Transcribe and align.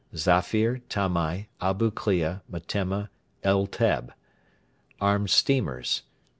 Zafir, 0.15 0.81
Tamai, 0.89 1.47
Abu 1.61 1.91
Klea, 1.91 2.39
Metemma, 2.51 3.09
El 3.43 3.67
Teb 3.67 4.11
Armed 4.99 5.29
Steamers... 5.29 6.01